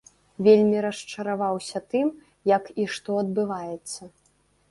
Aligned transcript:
Вельмі 0.45 0.77
расчараваўся 0.85 1.77
тым, 1.93 2.07
як 2.55 2.63
і 2.85 2.87
што 2.93 3.21
адбываецца. 3.25 4.01